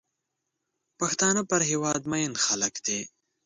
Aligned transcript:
پښتانه 0.99 1.41
پر 1.49 1.61
هېواد 1.69 2.01
مین 2.11 2.33
خلک 2.45 2.73
دي. 2.85 2.99